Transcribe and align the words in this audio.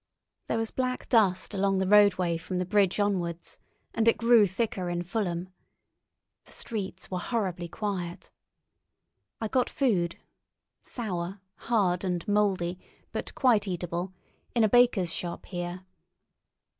There 0.47 0.57
was 0.57 0.71
black 0.71 1.07
dust 1.09 1.53
along 1.53 1.77
the 1.77 1.85
roadway 1.85 2.35
from 2.37 2.57
the 2.57 2.65
bridge 2.65 2.99
onwards, 2.99 3.59
and 3.93 4.07
it 4.07 4.17
grew 4.17 4.47
thicker 4.47 4.89
in 4.89 5.03
Fulham. 5.03 5.49
The 6.45 6.53
streets 6.53 7.11
were 7.11 7.19
horribly 7.19 7.67
quiet. 7.67 8.31
I 9.39 9.47
got 9.47 9.69
food—sour, 9.69 11.39
hard, 11.69 12.03
and 12.03 12.27
mouldy, 12.27 12.79
but 13.11 13.35
quite 13.35 13.67
eatable—in 13.67 14.63
a 14.63 14.69
baker's 14.69 15.13
shop 15.13 15.45
here. 15.45 15.85